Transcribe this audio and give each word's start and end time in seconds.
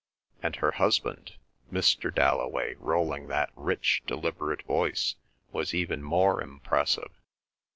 And 0.41 0.55
her 0.55 0.71
husband! 0.71 1.35
Mr. 1.71 2.11
Dalloway 2.11 2.73
rolling 2.79 3.27
that 3.27 3.51
rich 3.55 4.01
deliberate 4.07 4.63
voice 4.63 5.13
was 5.51 5.75
even 5.75 6.01
more 6.01 6.41
impressive. 6.41 7.11